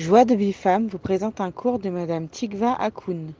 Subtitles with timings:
[0.00, 3.34] Joie de Bifam vous présente un cours de Madame Tikva Akoun.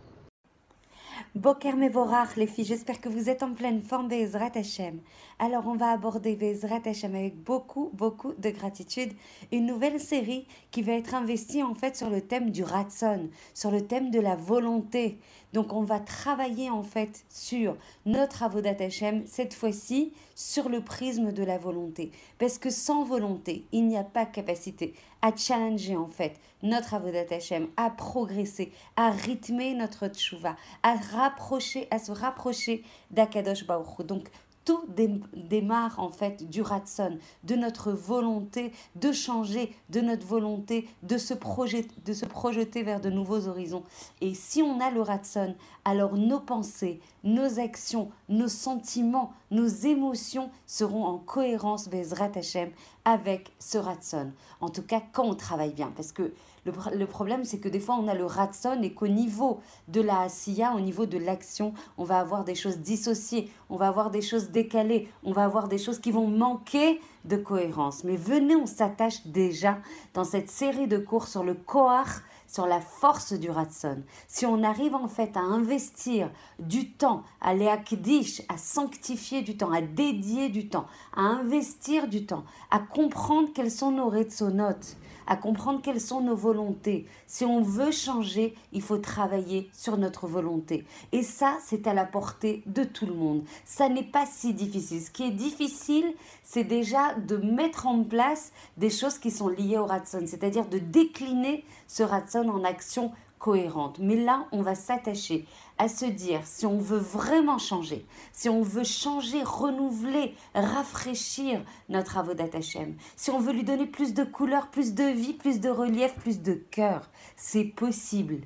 [1.35, 4.99] Boker Mevorach, les filles, j'espère que vous êtes en pleine forme Bezrat Hashem.
[5.39, 9.13] Alors, on va aborder Bezrat Hashem avec beaucoup, beaucoup de gratitude.
[9.53, 13.71] Une nouvelle série qui va être investie en fait sur le thème du Ratson, sur
[13.71, 15.19] le thème de la volonté.
[15.53, 17.77] Donc, on va travailler en fait sur
[18.07, 22.13] notre Avodat Hashem, cette fois-ci sur le prisme de la volonté.
[22.39, 27.35] Parce que sans volonté, il n'y a pas capacité à challenger en fait notre Avodat
[27.35, 34.29] Hashem, à progresser, à rythmer notre tchouva, à rapprocher, à se rapprocher d'Akadosh Baruch Donc
[34.71, 34.87] tout
[35.35, 41.35] démarre en fait du ratson, de notre volonté de changer, de notre volonté de se,
[41.35, 43.83] projeter, de se projeter vers de nouveaux horizons.
[44.21, 50.51] Et si on a le ratson, alors nos pensées, nos actions, nos sentiments, nos émotions
[50.67, 52.71] seront en cohérence, Bezrat Hashem,
[53.05, 54.31] avec ce ratson.
[54.61, 55.93] En tout cas, quand on travaille bien.
[55.97, 56.33] Parce que
[56.67, 60.21] le, problème, c'est que des fois, on a le ratson et qu'au niveau de la
[60.21, 64.23] asiya, au niveau de l'action, on va avoir des choses dissociées, on va avoir des
[64.23, 68.05] choses décalées, on va avoir des choses qui vont manquer de cohérence.
[68.05, 69.79] Mais venez, on s'attache déjà
[70.15, 74.03] dans cette série de cours sur le koach, sur la force du ratson.
[74.27, 79.71] Si on arrive en fait à investir du temps, à les à sanctifier du temps,
[79.71, 84.97] à dédier du temps, à investir du temps, à comprendre quelles sont nos retsonotes,
[85.31, 87.07] à comprendre quelles sont nos volontés.
[87.29, 90.85] Si on veut changer, il faut travailler sur notre volonté.
[91.13, 93.45] Et ça, c'est à la portée de tout le monde.
[93.65, 95.01] Ça n'est pas si difficile.
[95.01, 99.79] Ce qui est difficile, c'est déjà de mettre en place des choses qui sont liées
[99.79, 103.99] au ratson, c'est-à-dire de décliner ce ratson en action cohérente.
[103.99, 105.47] Mais là, on va s'attacher
[105.79, 112.19] à se dire, si on veut vraiment changer, si on veut changer, renouveler, rafraîchir notre
[112.19, 115.71] Avodat Hashem, si on veut lui donner plus de couleur, plus de vie, plus de
[115.71, 118.43] relief, plus de cœur, c'est possible.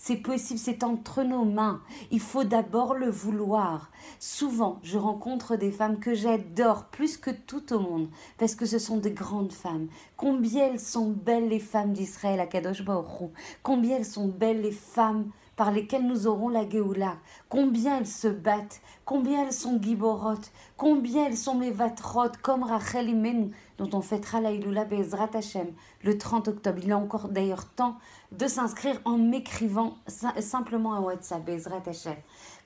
[0.00, 1.82] C'est possible, c'est entre nos mains.
[2.12, 3.90] Il faut d'abord le vouloir.
[4.20, 8.08] Souvent, je rencontre des femmes que j'adore plus que tout au monde,
[8.38, 9.88] parce que ce sont des grandes femmes.
[10.16, 13.32] Combien elles sont belles les femmes d'Israël à Kadosh Baruch
[13.64, 17.16] Combien elles sont belles les femmes par lesquelles nous aurons la Géoula.
[17.48, 23.50] Combien elles se battent, combien elles sont giborotes, combien elles sont mevatrot, comme Rachel Imenu,
[23.76, 25.72] dont on fêtera la Iloula Bezrat Hashem
[26.04, 26.78] le 30 octobre.
[26.84, 27.96] Il a encore d'ailleurs temps
[28.30, 32.16] de s'inscrire en m'écrivant simplement un WhatsApp, Bezrat Hashem.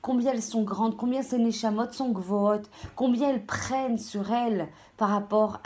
[0.02, 5.08] Combien elles sont grandes, combien ces Neshamot sont gvoot, combien elles prennent sur elles par
[5.08, 5.62] rapport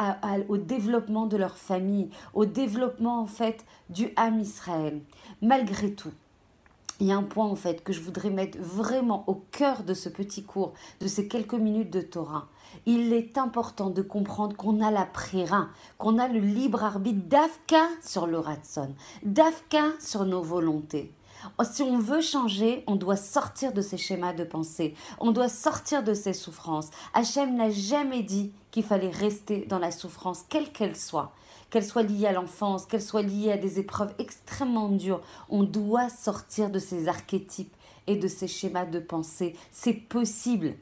[0.49, 5.01] au développement de leur famille, au développement en fait du Ham Israël.
[5.43, 6.13] Malgré tout,
[7.01, 9.95] il y a un point en fait que je voudrais mettre vraiment au cœur de
[9.95, 12.49] ce petit cours, de ces quelques minutes de Torah.
[12.87, 17.89] Il est important de comprendre qu'on a la prérin, qu'on a le libre arbitre d'Afka
[18.03, 21.13] sur le Ratson, d'Afka sur nos volontés.
[21.59, 25.49] Oh, si on veut changer, on doit sortir de ces schémas de pensée, on doit
[25.49, 26.91] sortir de ces souffrances.
[27.15, 31.33] Hachem n'a jamais dit qu'il fallait rester dans la souffrance, quelle qu'elle soit
[31.71, 35.21] qu'elle soit liée à l'enfance, qu'elle soit liée à des épreuves extrêmement dures.
[35.49, 37.75] On doit sortir de ces archétypes
[38.07, 39.57] et de ces schémas de pensée.
[39.73, 40.75] C'est possible.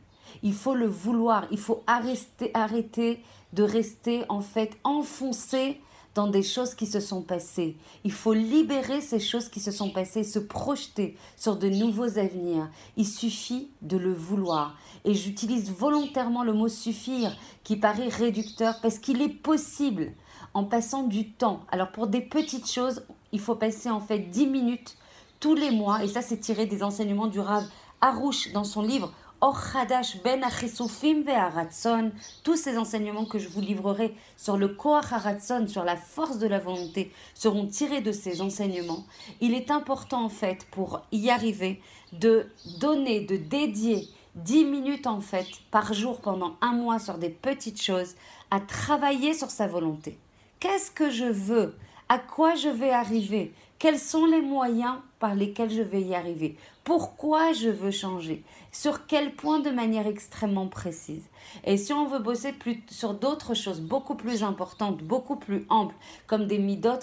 [0.42, 1.46] Il faut le vouloir.
[1.50, 3.22] Il faut arrêter, arrêter
[3.54, 5.80] de rester en fait enfoncé
[6.14, 7.76] dans des choses qui se sont passées.
[8.04, 12.68] Il faut libérer ces choses qui se sont passées, se projeter sur de nouveaux avenirs.
[12.96, 14.76] Il suffit de le vouloir.
[15.04, 20.12] Et j'utilise volontairement le mot suffire qui paraît réducteur parce qu'il est possible
[20.54, 21.60] en passant du temps.
[21.70, 23.02] Alors pour des petites choses,
[23.32, 24.96] il faut passer en fait 10 minutes
[25.40, 27.64] tous les mois, et ça c'est tiré des enseignements du Rav
[28.00, 29.12] Harouche dans son livre
[29.46, 32.12] Or Hadash Ben Ve'aratson,
[32.44, 36.46] tous ces enseignements que je vous livrerai sur le Koach Haratson, sur la force de
[36.46, 39.04] la volonté, seront tirés de ces enseignements.
[39.42, 41.82] Il est important en fait pour y arriver
[42.14, 42.46] de
[42.80, 47.82] donner, de dédier 10 minutes en fait par jour pendant un mois sur des petites
[47.82, 48.14] choses
[48.50, 50.16] à travailler sur sa volonté.
[50.58, 51.76] Qu'est-ce que je veux?
[52.08, 53.52] À quoi je vais arriver?
[53.78, 56.56] Quels sont les moyens par lesquels je vais y arriver?
[56.84, 58.44] Pourquoi je veux changer?
[58.70, 61.30] Sur quel point de manière extrêmement précise?
[61.64, 65.94] Et si on veut bosser plus sur d'autres choses beaucoup plus importantes, beaucoup plus amples,
[66.26, 66.98] comme des midot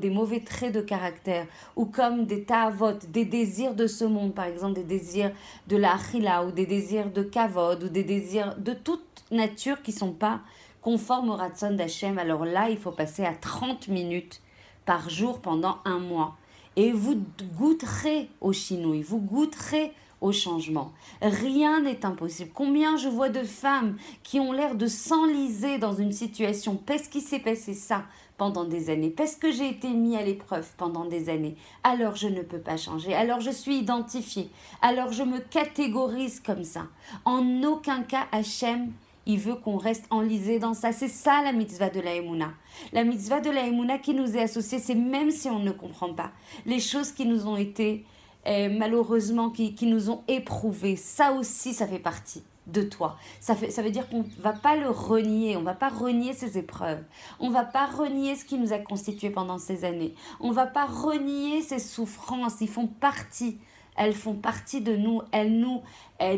[0.00, 1.46] des mauvais traits de caractère,
[1.76, 5.32] ou comme des ta'avot, des désirs de ce monde, par exemple des désirs
[5.66, 9.92] de la achila, ou des désirs de kavod, ou des désirs de toute nature qui
[9.92, 10.40] sont pas
[10.80, 14.40] conforme au Ratson d'Hachem, alors là, il faut passer à 30 minutes
[14.86, 16.36] par jour pendant un mois.
[16.76, 17.22] Et vous
[17.58, 20.92] goûterez au chinouille, vous goûterez au changement.
[21.20, 22.50] Rien n'est impossible.
[22.54, 27.22] Combien je vois de femmes qui ont l'air de s'enliser dans une situation parce qu'il
[27.22, 28.04] s'est passé ça,
[28.36, 32.28] pendant des années, parce que j'ai été mis à l'épreuve pendant des années, alors je
[32.28, 34.50] ne peux pas changer, alors je suis identifié,
[34.82, 36.86] alors je me catégorise comme ça.
[37.24, 38.92] En aucun cas, Hachem,
[39.26, 40.92] il veut qu'on reste enlisé dans ça.
[40.92, 42.50] C'est ça la mitzvah de la Emouna.
[42.92, 46.14] La mitzvah de la Emouna qui nous est associée, c'est même si on ne comprend
[46.14, 46.30] pas,
[46.64, 48.04] les choses qui nous ont été
[48.46, 53.16] euh, malheureusement, qui, qui nous ont éprouvés, ça aussi, ça fait partie de toi.
[53.40, 56.32] Ça, fait, ça veut dire qu'on ne va pas le renier, on va pas renier
[56.32, 57.02] ces épreuves,
[57.40, 60.86] on va pas renier ce qui nous a constitué pendant ces années, on va pas
[60.86, 63.58] renier ces souffrances, ils font partie,
[63.96, 65.82] elles font partie de nous, elles nous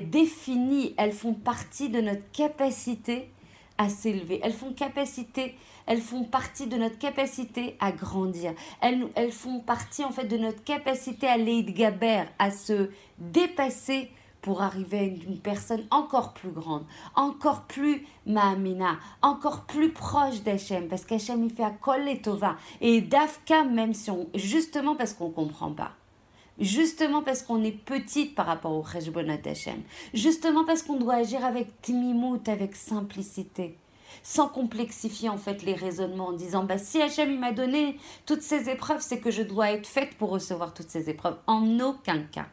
[0.04, 3.30] définissent, elles font partie de notre capacité
[3.78, 5.54] à s'élever, elles font capacité
[5.88, 8.52] elles font partie de notre capacité à grandir.
[8.82, 14.10] Elles, font partie en fait de notre capacité à gaber, à se dépasser
[14.42, 16.84] pour arriver à une, personne encore plus grande,
[17.16, 22.56] encore plus Ma'amina, encore plus proche d'Hachem, parce qu'Hachem il fait à Kol et Tova,
[22.82, 25.92] et Dafka même si on, justement parce qu'on ne comprend pas.
[26.58, 29.80] Justement parce qu'on est petite par rapport au Cheshbonat Hachem.
[30.12, 33.76] Justement parce qu'on doit agir avec timimout, avec simplicité.
[34.24, 37.96] Sans complexifier en fait les raisonnements en disant bah, si Hachem il m'a donné
[38.26, 41.36] toutes ces épreuves, c'est que je dois être faite pour recevoir toutes ces épreuves.
[41.46, 42.46] En aucun cas.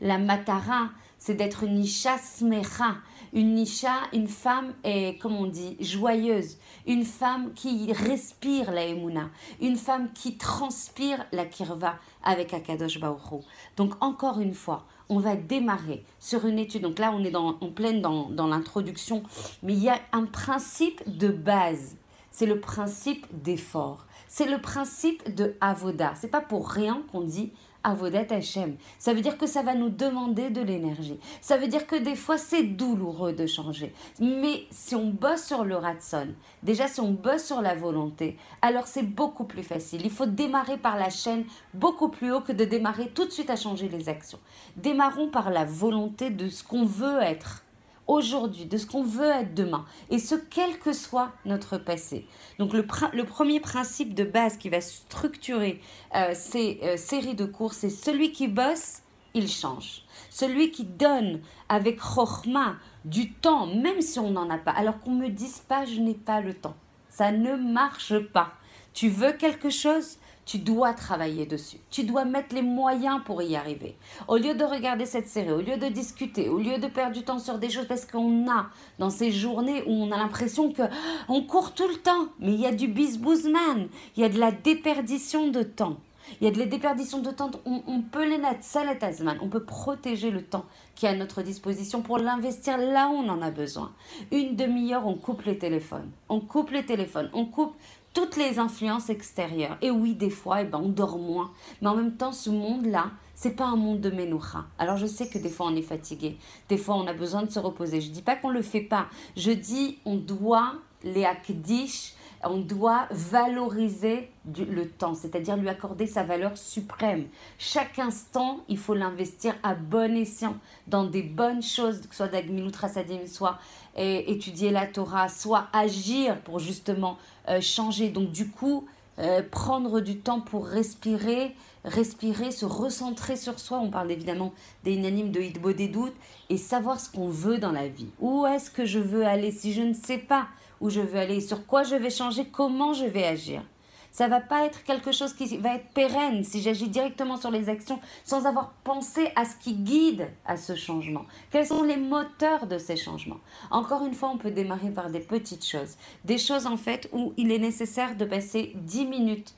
[0.00, 0.90] La matara,
[1.22, 2.96] c'est d'être une nisha smecha,
[3.32, 9.30] une nisha, une femme, est, comme on dit, joyeuse, une femme qui respire la emuna,
[9.60, 13.44] une femme qui transpire la kirva avec Akadosh Baruch
[13.76, 16.82] Donc encore une fois, on va démarrer sur une étude.
[16.82, 19.22] Donc là, on est en pleine dans, dans l'introduction,
[19.62, 21.98] mais il y a un principe de base.
[22.32, 24.06] C'est le principe d'effort.
[24.26, 26.14] C'est le principe de avoda.
[26.16, 27.52] C'est pas pour rien qu'on dit
[27.84, 28.76] Avodat Hashem.
[28.98, 31.18] Ça veut dire que ça va nous demander de l'énergie.
[31.40, 33.92] Ça veut dire que des fois, c'est douloureux de changer.
[34.20, 36.28] Mais si on bosse sur le ratson,
[36.62, 40.02] déjà si on bosse sur la volonté, alors c'est beaucoup plus facile.
[40.04, 41.44] Il faut démarrer par la chaîne
[41.74, 44.38] beaucoup plus haut que de démarrer tout de suite à changer les actions.
[44.76, 47.62] Démarrons par la volonté de ce qu'on veut être
[48.06, 52.26] aujourd'hui, de ce qu'on veut être demain, et ce quel que soit notre passé.
[52.58, 55.80] Donc le, le premier principe de base qui va structurer
[56.14, 59.02] euh, ces euh, séries de cours, c'est celui qui bosse,
[59.34, 60.02] il change.
[60.30, 65.12] Celui qui donne avec chorma du temps, même si on n'en a pas, alors qu'on
[65.12, 66.76] me dise pas je n'ai pas le temps.
[67.08, 68.52] Ça ne marche pas.
[68.94, 70.18] Tu veux quelque chose?
[70.44, 71.78] Tu dois travailler dessus.
[71.90, 73.96] Tu dois mettre les moyens pour y arriver.
[74.28, 77.22] Au lieu de regarder cette série, au lieu de discuter, au lieu de perdre du
[77.22, 78.66] temps sur des choses, parce qu'on a
[78.98, 80.82] dans ces journées où on a l'impression que
[81.28, 84.38] on court tout le temps, mais il y a du bisbouzman, il y a de
[84.38, 85.96] la déperdition de temps.
[86.40, 89.64] Il y a de la déperdition de temps, on, peut les mettre, salatazman, on peut
[89.64, 93.50] protéger le temps qui est à notre disposition pour l'investir là où on en a
[93.50, 93.92] besoin.
[94.30, 96.10] Une demi-heure, on coupe les téléphones.
[96.28, 97.74] On coupe les téléphones, on coupe
[98.12, 99.78] toutes les influences extérieures.
[99.80, 101.50] Et oui, des fois, eh ben, on dort moins.
[101.80, 104.66] Mais en même temps, ce monde-là, c'est pas un monde de menoucha.
[104.78, 106.36] Alors je sais que des fois on est fatigué,
[106.68, 108.00] des fois on a besoin de se reposer.
[108.00, 109.06] Je dis pas qu'on le fait pas.
[109.36, 112.14] Je dis on doit les akdish,
[112.44, 117.26] on doit valoriser le temps, c'est-à-dire lui accorder sa valeur suprême.
[117.58, 120.56] Chaque instant, il faut l'investir à bon escient
[120.86, 123.58] dans des bonnes choses, que ce soit d'Agmilut Rasadim, soit
[123.96, 127.18] étudier la Torah, soit agir pour justement
[127.48, 128.08] euh, changer.
[128.08, 128.86] Donc du coup,
[129.18, 133.78] euh, prendre du temps pour respirer, respirer, se recentrer sur soi.
[133.78, 134.52] On parle évidemment
[134.84, 136.16] des inanimes de Hitbo des doutes
[136.48, 138.10] et savoir ce qu'on veut dans la vie.
[138.20, 140.48] Où est-ce que je veux aller si je ne sais pas
[140.80, 143.62] où je veux aller, sur quoi je vais changer, comment je vais agir?
[144.10, 147.70] Ça va pas être quelque chose qui va être pérenne si j'agis directement sur les
[147.70, 151.24] actions sans avoir pensé à ce qui guide à ce changement.
[151.50, 153.40] Quels sont les moteurs de ces changements?
[153.70, 155.96] Encore une fois, on peut démarrer par des petites choses.
[156.26, 159.54] Des choses en fait où il est nécessaire de passer 10 minutes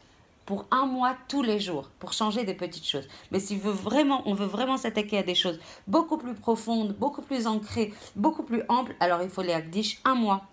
[0.46, 3.08] pour un mois tous les jours pour changer des petites choses.
[3.30, 7.22] Mais si veut vraiment, on veut vraiment s'attaquer à des choses beaucoup plus profondes, beaucoup
[7.22, 10.46] plus ancrées, beaucoup plus amples, alors il faut les Agdish un mois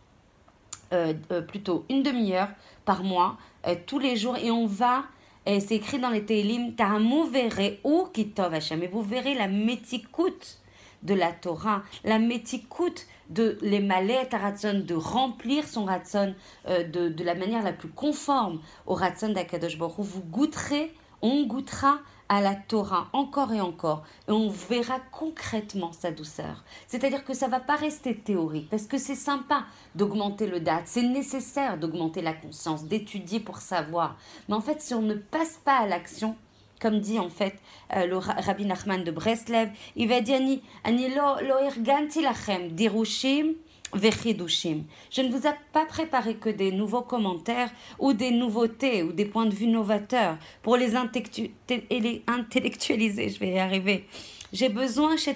[0.93, 2.49] euh, euh, plutôt une demi-heure
[2.83, 5.03] par mois, euh, tous les jours, et on va,
[5.45, 6.75] c'est écrit dans les Télim,
[7.31, 10.60] verrez ou Kitov Hashem, et vous verrez la méticoute
[11.03, 16.35] de la Torah, la méticoute de les malais ratson, de remplir son ratson
[16.67, 21.99] de, de, la manière la plus conforme au ratson d'Akadosh Baruch Vous goûterez, on goûtera
[22.31, 26.63] à la Torah encore et encore et on verra concrètement sa douceur.
[26.87, 29.65] C'est-à-dire que ça va pas rester théorique parce que c'est sympa
[29.95, 34.15] d'augmenter le date, c'est nécessaire d'augmenter la conscience, d'étudier pour savoir.
[34.47, 36.37] Mais en fait, si on ne passe pas à l'action,
[36.81, 37.55] comme dit en fait
[37.95, 40.39] euh, le rabbi Nachman de Breslev, il va dire
[40.83, 43.53] ani lo, irganti lachem dirushim.
[43.93, 49.25] Je ne vous ai pas préparé que des nouveaux commentaires ou des nouveautés ou des
[49.25, 50.93] points de vue novateurs pour les,
[51.89, 53.29] les intellectualiser.
[53.29, 54.05] Je vais y arriver.
[54.53, 55.15] J'ai besoin.
[55.15, 55.33] J'ai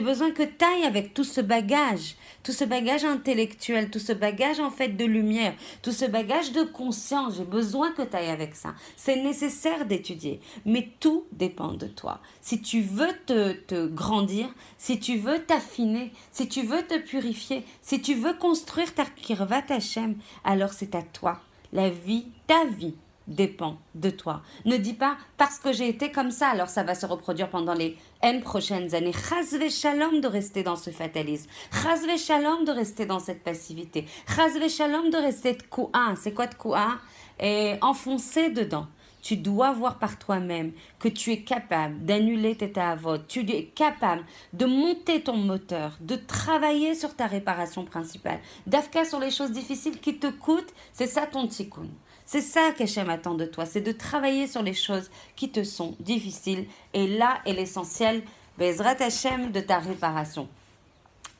[0.00, 4.60] besoin que tu ailles avec tout ce bagage, tout ce bagage intellectuel, tout ce bagage
[4.60, 7.36] en fait de lumière, tout ce bagage de conscience.
[7.38, 8.74] J'ai besoin que tu ailles avec ça.
[8.96, 10.40] C'est nécessaire d'étudier.
[10.66, 12.20] Mais tout dépend de toi.
[12.42, 14.29] Si tu veux te, te grandir,
[14.78, 19.64] si tu veux t'affiner, si tu veux te purifier, si tu veux construire ta kirvat
[19.68, 21.40] Hashem, alors c'est à toi.
[21.72, 22.94] La vie, ta vie
[23.30, 24.42] dépend de toi.
[24.64, 27.74] Ne dis pas parce que j'ai été comme ça, alors ça va se reproduire pendant
[27.74, 29.12] les N prochaines années.
[29.12, 31.48] Chazve shalom de rester dans ce fatalisme.
[31.72, 34.06] Chazve shalom de rester dans cette passivité.
[34.34, 36.14] Chazve shalom de rester de koua.
[36.20, 36.98] C'est quoi de koua
[37.38, 38.86] Et enfoncer dedans.
[39.22, 43.26] Tu dois voir par toi-même que tu es capable d'annuler tes vote.
[43.28, 48.40] Tu es capable de monter ton moteur, de travailler sur ta réparation principale.
[48.66, 51.88] D'afka sur les choses difficiles qui te coûtent, c'est ça ton tikkun.
[52.24, 55.96] C'est ça qu'Hachem attend de toi, c'est de travailler sur les choses qui te sont
[55.98, 56.66] difficiles.
[56.94, 58.22] Et là est l'essentiel,
[58.56, 60.48] Bezrat Hachem, de ta réparation.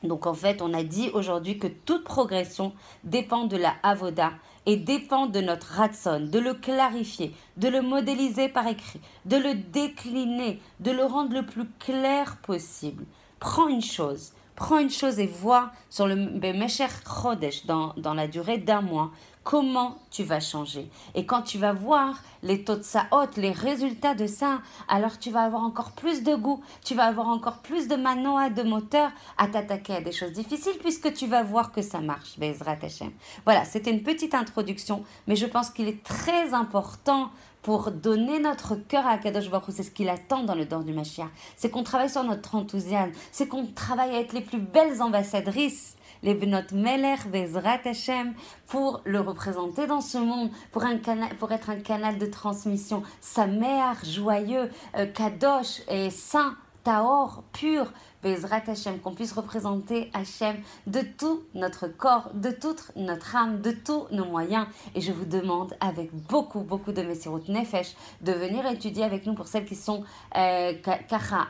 [0.03, 2.73] Donc en fait, on a dit aujourd'hui que toute progression
[3.03, 4.31] dépend de la avoda
[4.65, 9.55] et dépend de notre ratson, de le clarifier, de le modéliser par écrit, de le
[9.55, 13.05] décliner, de le rendre le plus clair possible.
[13.39, 18.27] Prends une chose, prends une chose et vois sur le Mesher Chodesh, dans, dans la
[18.27, 19.11] durée d'un mois,
[19.43, 20.89] comment tu vas changer.
[21.15, 25.31] Et quand tu vas voir les taux de haute, les résultats de ça, alors tu
[25.31, 29.11] vas avoir encore plus de goût, tu vas avoir encore plus de manoa, de moteur
[29.37, 32.37] à t'attaquer à des choses difficiles puisque tu vas voir que ça marche.
[33.45, 37.31] Voilà, c'était une petite introduction, mais je pense qu'il est très important
[37.61, 40.93] pour donner notre cœur à Akadosh Baruch c'est ce qu'il attend dans le dehors du
[40.93, 41.29] Mashiach.
[41.55, 45.95] C'est qu'on travaille sur notre enthousiasme, c'est qu'on travaille à être les plus belles ambassadrices
[46.23, 48.33] les Benot Meler, Bezrat Hashem,
[48.67, 53.03] pour le représenter dans ce monde, pour, un canal, pour être un canal de transmission.
[53.19, 57.91] Sa mère, joyeux, euh, Kadosh et saint, Taor, pur,
[58.23, 60.55] Bezrat Hashem, qu'on puisse représenter Hashem
[60.87, 64.65] de tout notre corps, de toute notre âme, de tous nos moyens.
[64.95, 69.35] Et je vous demande, avec beaucoup, beaucoup de Messirut Nefesh, de venir étudier avec nous
[69.35, 70.03] pour celles qui sont
[70.37, 70.73] euh,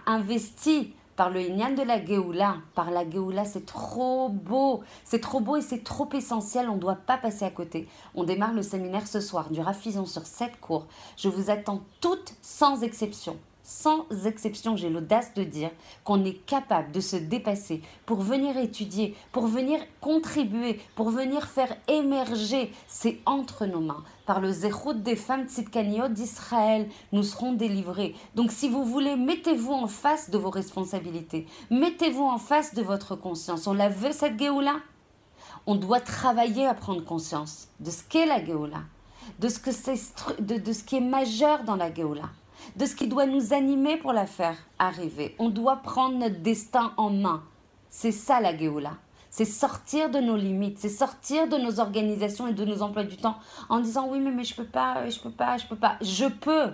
[0.06, 2.56] investies par le Inyan de la Géoula.
[2.74, 4.82] Par la Géoula, c'est trop beau.
[5.04, 6.70] C'est trop beau et c'est trop essentiel.
[6.70, 7.88] On ne doit pas passer à côté.
[8.16, 10.88] On démarre le séminaire ce soir du Rafizon sur sept cours.
[11.18, 15.70] Je vous attends toutes sans exception sans exception, j'ai l'audace de dire
[16.04, 21.76] qu'on est capable de se dépasser pour venir étudier, pour venir contribuer, pour venir faire
[21.88, 22.72] émerger.
[22.88, 24.04] C'est entre nos mains.
[24.26, 28.16] Par le zérout des femmes tzidkaniot d'Israël, nous serons délivrés.
[28.36, 31.46] Donc si vous voulez, mettez-vous en face de vos responsabilités.
[31.70, 33.68] Mettez-vous en face de votre conscience.
[33.68, 34.78] On la veut, cette Géoula?
[35.68, 38.82] On doit travailler à prendre conscience de ce qu'est la Géoula,
[39.40, 42.30] de ce, que de ce qui est majeur dans la Géoula
[42.76, 45.36] de ce qui doit nous animer pour la faire arriver.
[45.40, 47.44] On doit prendre notre destin en main.
[47.90, 48.94] C'est ça la Géoula.
[49.30, 53.16] C'est sortir de nos limites, c'est sortir de nos organisations et de nos emplois du
[53.16, 53.38] temps
[53.70, 55.98] en disant oui mais, mais je peux pas, je peux pas, je peux pas.
[56.02, 56.72] Je peux.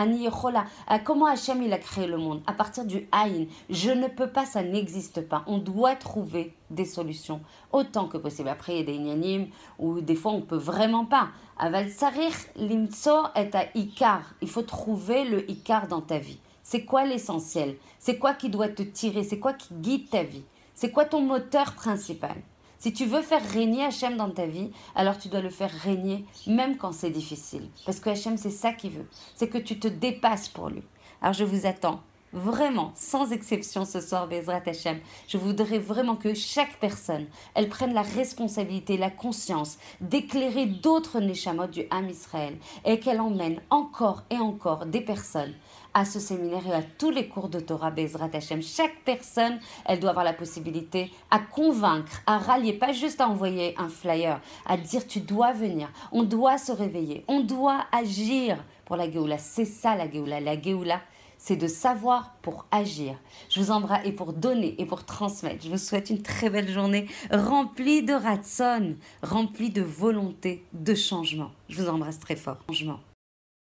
[0.00, 2.40] Euh, comment Hachem il a créé le monde?
[2.46, 3.46] À partir du Aïn.
[3.68, 5.42] Je ne peux pas, ça n'existe pas.
[5.46, 7.40] On doit trouver des solutions
[7.72, 8.48] autant que possible.
[8.48, 11.28] Après, il y a des ignanim où des fois on peut vraiment pas.
[11.58, 14.22] Aval sarir limtso est à ikar.
[14.40, 16.38] Il faut trouver le ikar dans ta vie.
[16.62, 17.76] C'est quoi l'essentiel?
[17.98, 19.24] C'est quoi qui doit te tirer?
[19.24, 20.44] C'est quoi qui guide ta vie?
[20.74, 22.36] C'est quoi ton moteur principal?
[22.78, 26.24] Si tu veux faire régner Hachem dans ta vie, alors tu dois le faire régner
[26.46, 27.68] même quand c'est difficile.
[27.84, 29.08] Parce que Hachem, c'est ça qu'il veut.
[29.34, 30.82] C'est que tu te dépasses pour lui.
[31.20, 32.00] Alors je vous attends
[32.32, 34.98] vraiment, sans exception ce soir, Bezrat Hachem.
[35.26, 41.66] Je voudrais vraiment que chaque personne, elle prenne la responsabilité, la conscience d'éclairer d'autres Neshamot
[41.66, 45.54] du Ham Israël et qu'elle emmène encore et encore des personnes
[45.98, 48.62] à ce séminaire et à tous les cours de Torah Bezrat Hashem.
[48.62, 53.74] Chaque personne, elle doit avoir la possibilité à convaincre, à rallier, pas juste à envoyer
[53.78, 58.94] un flyer, à dire tu dois venir, on doit se réveiller, on doit agir pour
[58.94, 59.38] la Géoula.
[59.38, 60.38] C'est ça la Géoula.
[60.38, 61.00] La Géoula,
[61.36, 63.16] c'est de savoir pour agir.
[63.48, 65.64] Je vous embrasse et pour donner et pour transmettre.
[65.64, 71.50] Je vous souhaite une très belle journée remplie de ratson, remplie de volonté de changement.
[71.68, 72.58] Je vous embrasse très fort.
[72.68, 73.00] Changement.